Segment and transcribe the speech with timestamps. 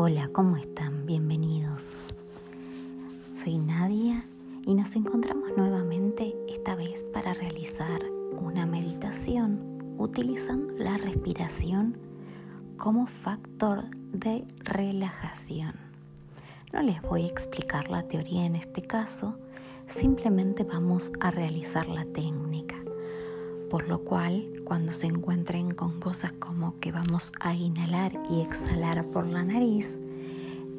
[0.00, 1.06] Hola, ¿cómo están?
[1.06, 1.96] Bienvenidos.
[3.34, 4.22] Soy Nadia
[4.64, 8.04] y nos encontramos nuevamente esta vez para realizar
[8.40, 11.98] una meditación utilizando la respiración
[12.76, 15.74] como factor de relajación.
[16.72, 19.36] No les voy a explicar la teoría en este caso,
[19.88, 22.76] simplemente vamos a realizar la técnica.
[23.70, 29.04] Por lo cual, cuando se encuentren con cosas como que vamos a inhalar y exhalar
[29.06, 29.98] por la nariz,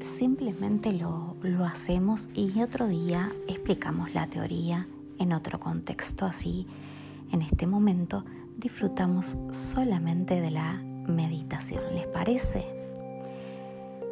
[0.01, 4.87] simplemente lo, lo hacemos y otro día explicamos la teoría
[5.19, 6.25] en otro contexto.
[6.25, 6.65] Así,
[7.31, 8.25] en este momento,
[8.57, 11.83] disfrutamos solamente de la meditación.
[11.93, 12.65] ¿Les parece?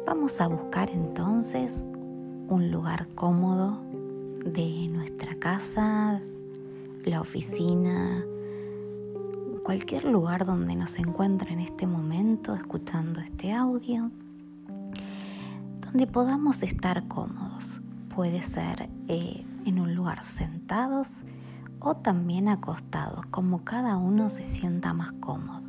[0.06, 1.84] Vamos a buscar entonces
[2.48, 3.80] un lugar cómodo
[4.44, 6.22] de nuestra casa,
[7.04, 8.24] la oficina,
[9.68, 14.10] cualquier lugar donde nos encuentre en este momento escuchando este audio,
[15.82, 17.78] donde podamos estar cómodos.
[18.14, 21.22] Puede ser eh, en un lugar sentados
[21.80, 25.60] o también acostados, como cada uno se sienta más cómodo.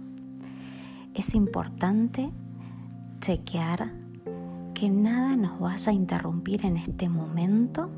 [1.14, 2.32] Es importante
[3.20, 3.92] chequear
[4.76, 7.90] que nada nos vaya a interrumpir en este momento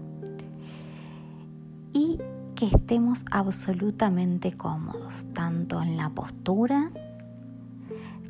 [1.93, 2.17] y
[2.65, 6.91] estemos absolutamente cómodos, tanto en la postura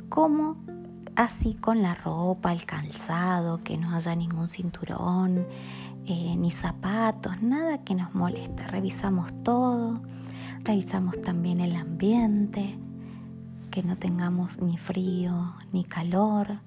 [0.08, 0.56] como
[1.16, 5.46] así con la ropa, el calzado, que no haya ningún cinturón,
[6.06, 8.66] eh, ni zapatos, nada que nos moleste.
[8.66, 10.00] Revisamos todo,
[10.64, 12.78] revisamos también el ambiente,
[13.70, 16.58] que no tengamos ni frío ni calor.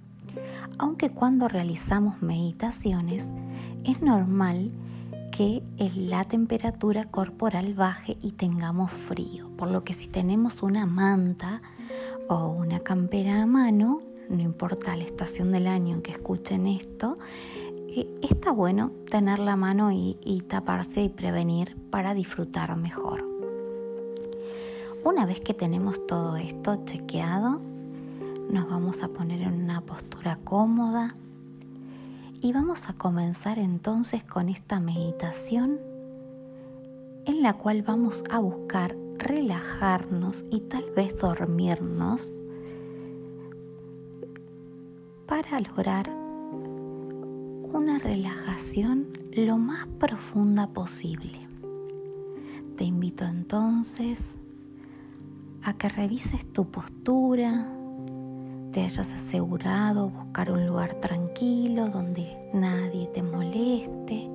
[0.78, 3.32] Aunque cuando realizamos meditaciones
[3.84, 4.72] es normal
[5.36, 5.62] que
[5.98, 9.50] la temperatura corporal baje y tengamos frío.
[9.58, 11.62] Por lo que si tenemos una manta
[12.30, 17.16] o una campera a mano, no importa la estación del año en que escuchen esto,
[17.90, 23.26] eh, está bueno tener la mano y, y taparse y prevenir para disfrutar mejor.
[25.04, 27.60] Una vez que tenemos todo esto chequeado,
[28.50, 31.14] nos vamos a poner en una postura cómoda,
[32.46, 35.80] y vamos a comenzar entonces con esta meditación
[37.26, 42.36] en la cual vamos a buscar relajarnos y tal vez dormirnos
[45.26, 46.08] para lograr
[47.74, 51.48] una relajación lo más profunda posible.
[52.78, 54.36] Te invito entonces
[55.64, 57.75] a que revises tu postura,
[58.76, 64.30] te hayas asegurado buscar un lugar tranquilo donde nadie te moleste,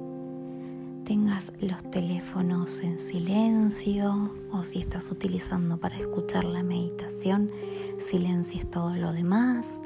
[1.04, 7.50] tengas los teléfonos en silencio o si estás utilizando para escuchar la meditación,
[7.98, 9.78] silencies todo lo demás.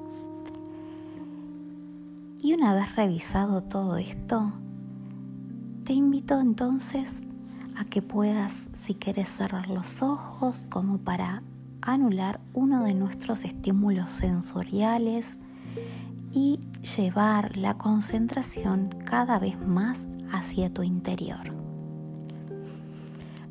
[2.40, 4.52] Y una vez revisado todo esto,
[5.82, 7.24] te invito entonces
[7.74, 11.42] a que puedas, si quieres cerrar los ojos, como para
[11.84, 15.38] anular uno de nuestros estímulos sensoriales
[16.32, 16.60] y
[16.96, 21.54] llevar la concentración cada vez más hacia tu interior.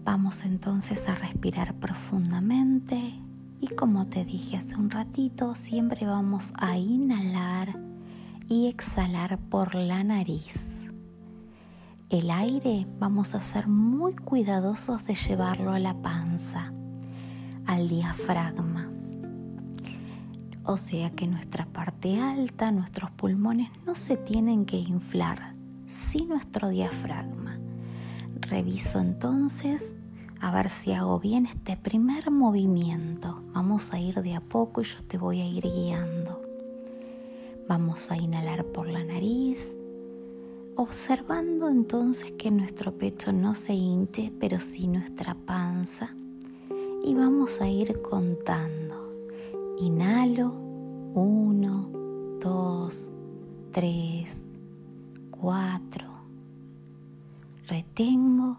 [0.04, 3.14] Vamos entonces a respirar profundamente
[3.62, 7.80] y como te dije hace un ratito, siempre vamos a inhalar
[8.50, 10.82] y exhalar por la nariz.
[12.10, 16.74] El aire vamos a ser muy cuidadosos de llevarlo a la panza
[17.66, 18.90] al diafragma.
[20.66, 25.56] O sea que nuestra parte alta, nuestros pulmones no se tienen que inflar,
[25.88, 27.60] sí nuestro diafragma.
[28.40, 29.98] Reviso entonces
[30.40, 33.42] a ver si hago bien este primer movimiento.
[33.54, 36.42] Vamos a ir de a poco y yo te voy a ir guiando.
[37.68, 39.76] Vamos a inhalar por la nariz,
[40.76, 46.16] observando entonces que nuestro pecho no se hinche, pero sí nuestra panza
[47.04, 49.14] y vamos a ir contando.
[49.78, 50.54] Inhalo,
[51.14, 51.90] uno,
[52.40, 53.12] dos,
[53.72, 54.44] tres,
[55.30, 56.06] cuatro.
[57.68, 58.58] Retengo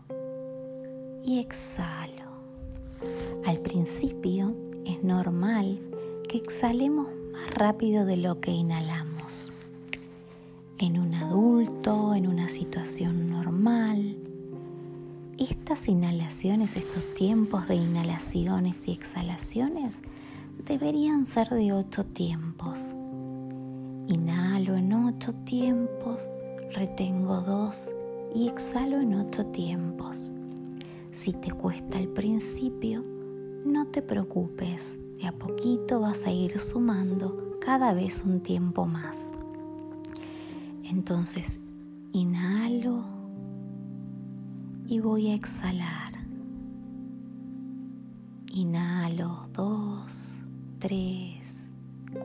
[1.24, 2.24] y exhalo.
[3.46, 4.54] Al principio
[4.84, 5.80] es normal
[6.28, 9.50] que exhalemos más rápido de lo que inhalamos.
[10.78, 14.16] En un adulto, en una situación normal,
[15.38, 20.02] estas inhalaciones, estos tiempos de inhalaciones y exhalaciones
[20.64, 22.94] deberían ser de ocho tiempos.
[24.06, 26.30] Inhalo en ocho tiempos,
[26.72, 27.92] retengo dos
[28.34, 30.32] y exhalo en ocho tiempos.
[31.10, 33.02] Si te cuesta al principio,
[33.64, 39.26] no te preocupes, de a poquito vas a ir sumando cada vez un tiempo más.
[40.84, 41.60] Entonces,
[42.12, 43.23] inhalo
[44.86, 46.12] y voy a exhalar.
[48.52, 50.36] Inhalo dos,
[50.78, 51.64] tres,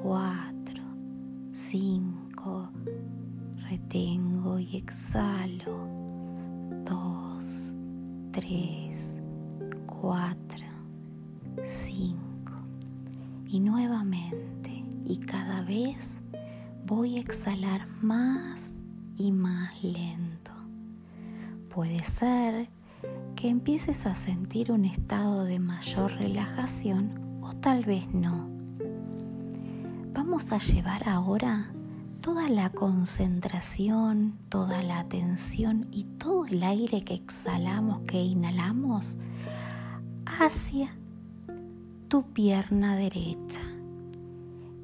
[0.02, 0.84] cuatro,
[1.54, 2.70] cinco.
[3.70, 5.88] Retengo y exhalo.
[6.86, 7.74] Dos,
[8.32, 9.16] tres,
[9.86, 10.66] cuatro,
[11.66, 12.54] cinco.
[13.48, 14.84] Y nuevamente.
[15.06, 16.20] Y cada vez
[16.86, 18.74] voy a exhalar más
[19.18, 20.29] y más lento.
[21.70, 22.68] Puede ser
[23.36, 28.50] que empieces a sentir un estado de mayor relajación o tal vez no.
[30.14, 31.72] Vamos a llevar ahora
[32.22, 39.16] toda la concentración, toda la atención y todo el aire que exhalamos, que inhalamos,
[40.26, 40.96] hacia
[42.08, 43.62] tu pierna derecha.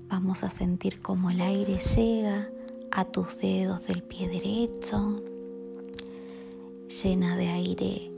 [0.08, 2.48] Vamos a sentir cómo el aire llega
[2.92, 5.24] a tus dedos del pie derecho,
[7.04, 8.12] llena de aire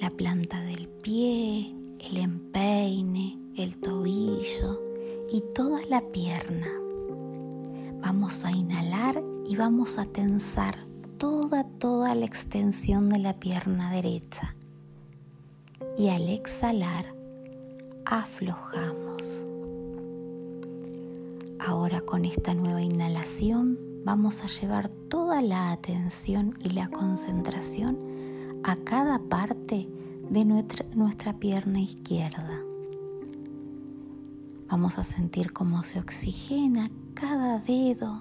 [0.00, 4.80] la planta del pie, el empeine, el tobillo
[5.32, 6.68] y toda la pierna.
[8.00, 10.86] Vamos a inhalar y vamos a tensar
[11.18, 14.54] toda, toda la extensión de la pierna derecha.
[15.98, 17.12] Y al exhalar,
[18.04, 19.44] aflojamos.
[21.58, 28.09] Ahora con esta nueva inhalación vamos a llevar toda la atención y la concentración
[28.70, 29.88] a cada parte
[30.30, 32.62] de nuestra, nuestra pierna izquierda.
[34.68, 38.20] Vamos a sentir cómo se oxigena cada dedo,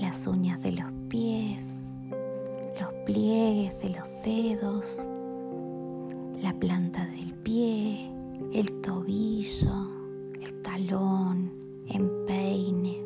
[0.00, 1.64] las uñas de los pies,
[2.80, 5.04] los pliegues de los dedos,
[6.40, 8.08] la planta del pie,
[8.52, 9.90] el tobillo,
[10.40, 11.50] el talón,
[11.88, 13.02] empeine,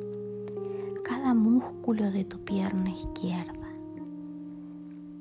[1.03, 3.64] cada músculo de tu pierna izquierda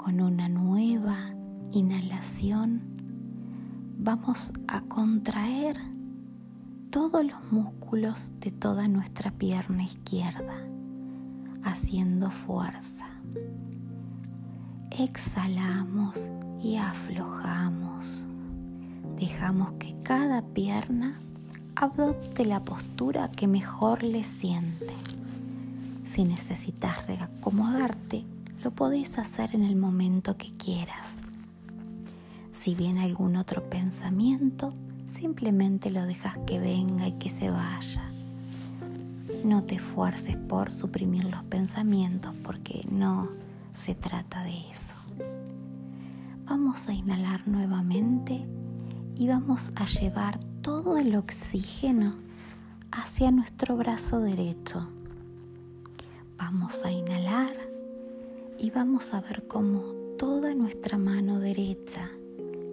[0.03, 1.33] con una nueva
[1.71, 2.81] inhalación
[3.97, 5.77] vamos a contraer
[6.89, 10.55] todos los músculos de toda nuestra pierna izquierda,
[11.63, 13.07] haciendo fuerza.
[14.91, 16.29] Exhalamos
[16.61, 18.27] y aflojamos.
[19.17, 21.17] Dejamos que cada pierna
[21.75, 24.93] adopte la postura que mejor le siente.
[26.03, 28.25] Si necesitas reacomodarte,
[28.63, 31.15] lo podés hacer en el momento que quieras.
[32.51, 34.69] Si viene algún otro pensamiento,
[35.05, 38.03] simplemente lo dejas que venga y que se vaya.
[39.43, 43.29] No te esfuerces por suprimir los pensamientos porque no
[43.73, 44.93] se trata de eso.
[46.45, 48.45] Vamos a inhalar nuevamente
[49.15, 52.15] y vamos a llevar todo el oxígeno
[52.91, 54.87] hacia nuestro brazo derecho.
[56.37, 57.62] Vamos a inhalar
[58.57, 62.11] y vamos a ver cómo toda nuestra mano derecha,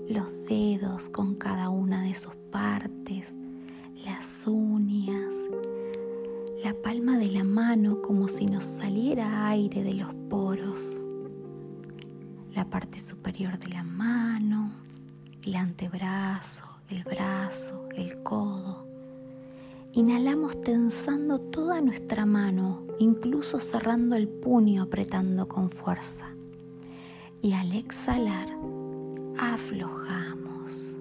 [0.09, 3.35] los dedos con cada una de sus partes,
[4.05, 5.35] las uñas,
[6.63, 10.81] la palma de la mano como si nos saliera aire de los poros,
[12.55, 14.73] la parte superior de la mano,
[15.43, 18.90] el antebrazo, el brazo, el codo.
[19.93, 26.27] Inhalamos tensando toda nuestra mano incluso cerrando el puño apretando con fuerza.
[27.43, 28.49] Y al exhalar,
[29.37, 30.97] aflojamos.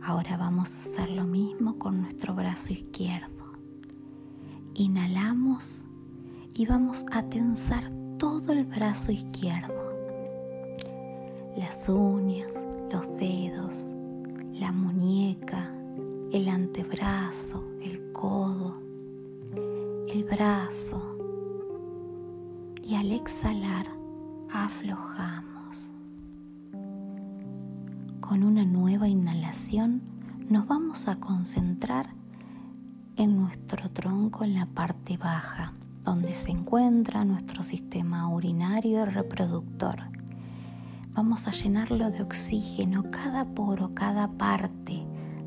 [0.00, 3.46] Ahora vamos a hacer lo mismo con nuestro brazo izquierdo.
[4.74, 5.84] Inhalamos
[6.54, 9.92] y vamos a tensar todo el brazo izquierdo.
[11.56, 12.52] Las uñas,
[12.92, 13.90] los dedos,
[14.52, 15.81] la muñeca,
[16.32, 18.80] el antebrazo, el codo,
[20.08, 21.18] el brazo
[22.82, 23.86] y al exhalar
[24.50, 25.90] aflojamos.
[28.20, 30.00] Con una nueva inhalación
[30.48, 32.14] nos vamos a concentrar
[33.16, 40.00] en nuestro tronco en la parte baja, donde se encuentra nuestro sistema urinario y reproductor.
[41.12, 45.01] Vamos a llenarlo de oxígeno cada poro, cada parte,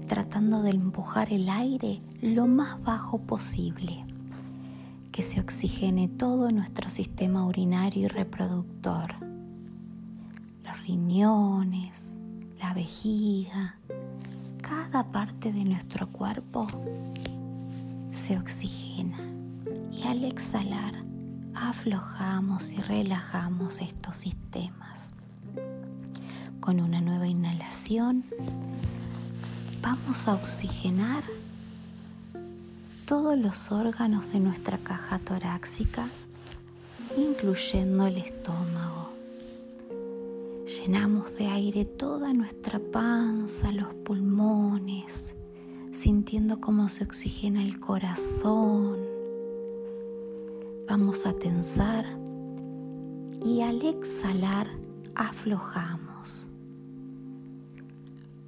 [0.08, 4.06] tratando de empujar el aire lo más bajo posible.
[5.12, 9.16] Que se oxigene todo nuestro sistema urinario y reproductor,
[10.64, 12.16] los riñones,
[12.60, 13.78] la vejiga,
[14.62, 16.68] cada parte de nuestro cuerpo
[18.12, 19.20] se oxigena.
[19.92, 21.04] Y al exhalar
[21.54, 25.06] aflojamos y relajamos estos sistemas.
[26.60, 28.26] Con una nueva inhalación
[29.86, 31.24] vamos a oxigenar
[33.06, 36.08] todos los órganos de nuestra caja torácica
[37.16, 39.12] incluyendo el estómago.
[40.66, 45.36] Llenamos de aire toda nuestra panza, los pulmones,
[45.92, 48.98] sintiendo cómo se oxigena el corazón.
[50.90, 52.08] Vamos a tensar
[53.46, 54.68] y al exhalar
[55.14, 56.50] aflojamos.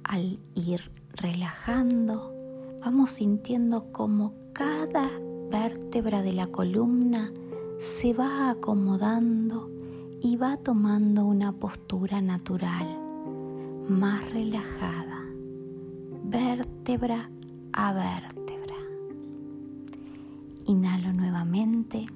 [0.02, 2.32] Al ir relajando,
[2.80, 5.10] vamos sintiendo como cada
[5.50, 7.32] vértebra de la columna
[7.78, 9.70] se va acomodando
[10.20, 12.86] y va tomando una postura natural,
[13.88, 15.24] más relajada,
[16.24, 17.30] vértebra
[17.72, 18.76] a vértebra.
[20.66, 22.06] Inhalo nuevamente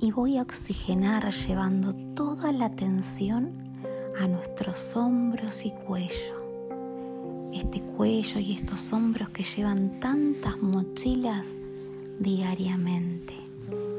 [0.00, 3.52] y voy a oxigenar llevando toda la tensión
[4.20, 6.41] a nuestros hombros y cuello
[7.62, 11.46] este cuello y estos hombros que llevan tantas mochilas
[12.18, 13.34] diariamente,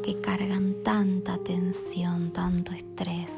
[0.03, 3.31] que cargan tanta tensión, tanto estrés.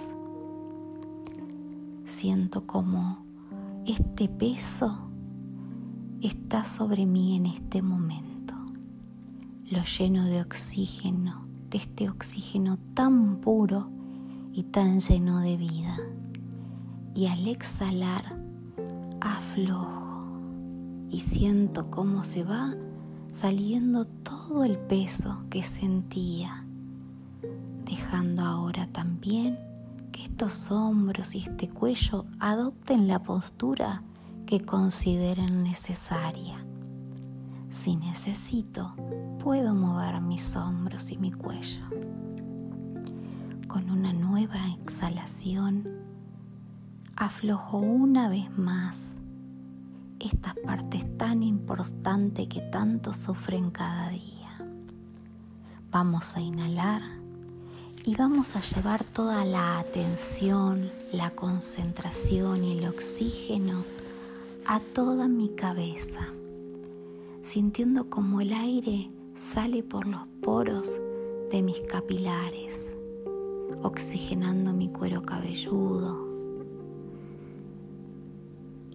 [2.06, 3.24] Siento como
[3.86, 4.98] este peso
[6.22, 8.56] está sobre mí en este momento.
[9.70, 13.92] Lo lleno de oxígeno, de este oxígeno tan puro
[14.54, 15.98] y tan lleno de vida.
[17.14, 18.40] Y al exhalar,
[19.22, 20.05] aflojo
[21.10, 22.76] y siento cómo se va
[23.32, 26.66] saliendo todo el peso que sentía,
[27.86, 29.60] dejando ahora también
[30.12, 34.02] que estos hombros y este cuello adopten la postura
[34.46, 36.66] que consideren necesaria.
[37.70, 38.96] Si necesito,
[39.44, 41.84] puedo mover mis hombros y mi cuello.
[43.68, 45.86] Con una nueva exhalación,
[47.18, 49.18] aflojo una vez más
[50.26, 54.58] estas partes tan importantes que tanto sufren cada día.
[55.92, 57.02] Vamos a inhalar
[58.04, 63.84] y vamos a llevar toda la atención, la concentración y el oxígeno
[64.66, 66.28] a toda mi cabeza,
[67.44, 71.00] sintiendo como el aire sale por los poros
[71.52, 72.94] de mis capilares,
[73.84, 76.25] oxigenando mi cuero cabelludo,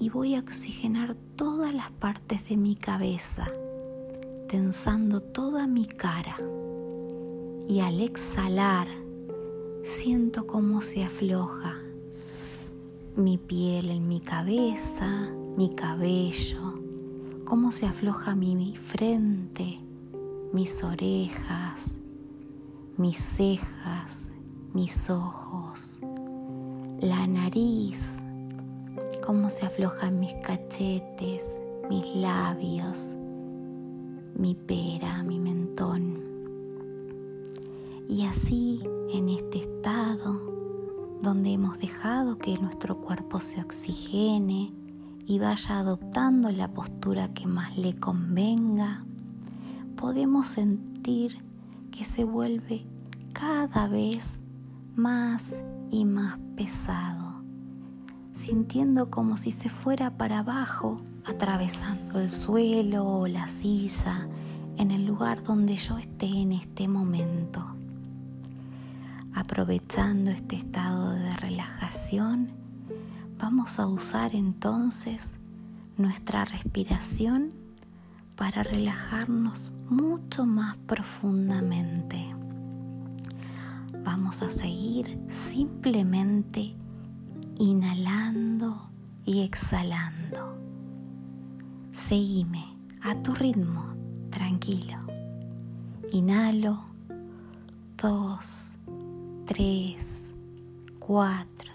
[0.00, 3.46] y voy a oxigenar todas las partes de mi cabeza,
[4.48, 6.36] tensando toda mi cara.
[7.68, 8.88] Y al exhalar,
[9.84, 11.76] siento cómo se afloja
[13.14, 15.28] mi piel en mi cabeza,
[15.58, 16.80] mi cabello,
[17.44, 19.80] cómo se afloja mi frente,
[20.54, 21.98] mis orejas,
[22.96, 24.32] mis cejas,
[24.72, 26.00] mis ojos,
[27.00, 28.00] la nariz,
[29.24, 31.44] cómo se aflojan mis cachetes,
[31.88, 33.14] mis labios,
[34.36, 36.18] mi pera, mi mentón.
[38.08, 40.40] Y así, en este estado,
[41.22, 44.72] donde hemos dejado que nuestro cuerpo se oxigene
[45.26, 49.04] y vaya adoptando la postura que más le convenga,
[49.96, 51.42] podemos sentir
[51.90, 52.84] que se vuelve
[53.32, 54.40] cada vez
[54.96, 57.29] más y más pesado
[58.40, 64.26] sintiendo como si se fuera para abajo, atravesando el suelo o la silla
[64.78, 67.62] en el lugar donde yo esté en este momento.
[69.34, 72.48] Aprovechando este estado de relajación,
[73.38, 75.34] vamos a usar entonces
[75.98, 77.52] nuestra respiración
[78.36, 82.34] para relajarnos mucho más profundamente.
[84.02, 86.74] Vamos a seguir simplemente
[87.60, 88.74] inhalando
[89.26, 90.56] y exhalando.
[91.92, 92.64] Seguime
[93.02, 93.84] a tu ritmo,
[94.30, 94.96] tranquilo.
[96.10, 96.80] Inhalo,
[97.98, 98.72] dos,
[99.44, 100.32] tres,
[100.98, 101.70] cuatro,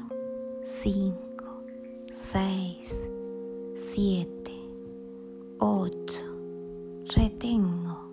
[0.64, 1.62] cinco,
[2.12, 2.92] seis,
[3.94, 4.60] siete,
[5.60, 6.26] ocho.
[7.16, 8.10] Retengo,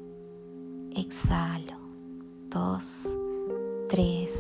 [0.95, 1.79] exhalo,
[2.51, 3.09] dos,
[3.89, 4.39] tres,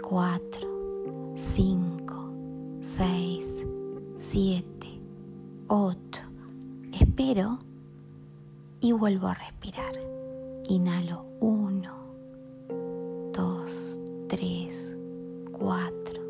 [0.00, 1.75] cuatro, cinco
[2.96, 3.52] 6,
[4.16, 4.64] 7,
[5.68, 6.22] 8.
[6.98, 7.58] Espero
[8.80, 9.92] y vuelvo a respirar.
[10.66, 11.94] Inhalo 1,
[13.34, 14.96] 2, 3,
[15.52, 16.22] 4,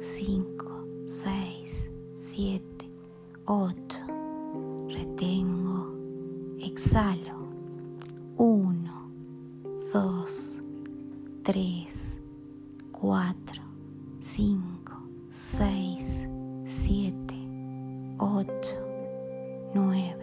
[0.00, 2.90] 5, 6, 7,
[3.44, 4.04] 8.
[4.88, 5.92] Retengo.
[6.60, 7.36] Exhalo.
[8.38, 9.10] 1,
[9.92, 10.62] 2,
[11.42, 12.18] 3,
[12.92, 13.62] 4,
[14.22, 14.76] 5,
[15.30, 16.05] 6.
[18.18, 18.78] 8,
[19.74, 20.16] 9.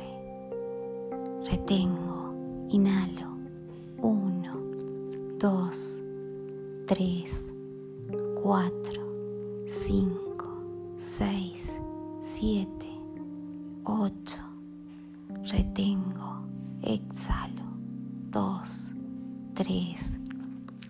[1.49, 2.33] Retengo.
[2.69, 3.37] Inhalo.
[4.01, 5.71] 1, 2,
[6.87, 7.53] 3,
[8.41, 8.71] 4,
[9.67, 10.47] 5,
[10.97, 11.71] 6,
[12.23, 12.67] 7,
[13.85, 14.43] 8.
[15.51, 16.43] Retengo,
[16.81, 17.63] exhalo.
[18.31, 18.95] 2,
[19.53, 20.19] 3,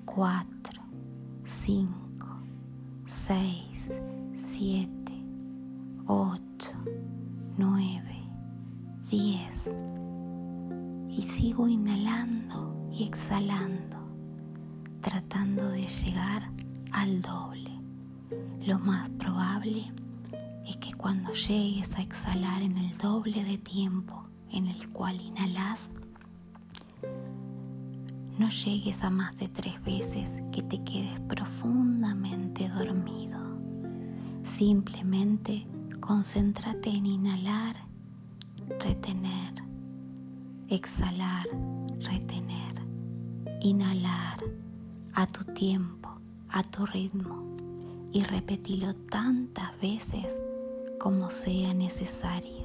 [0.05, 0.45] 4,
[1.43, 1.88] 5,
[3.05, 3.91] 6,
[4.38, 5.02] 7,
[17.03, 17.69] al doble.
[18.65, 19.91] Lo más probable
[20.65, 25.91] es que cuando llegues a exhalar en el doble de tiempo en el cual inhalas,
[28.39, 33.38] no llegues a más de tres veces que te quedes profundamente dormido.
[34.45, 35.67] Simplemente
[36.00, 37.75] concéntrate en inhalar,
[38.79, 39.53] retener,
[40.69, 41.48] exhalar,
[42.00, 42.81] retener,
[43.62, 44.41] inhalar
[45.13, 46.02] a tu tiempo,
[46.53, 47.43] a tu ritmo
[48.12, 50.39] y repetilo tantas veces
[51.00, 52.62] como sea necesario.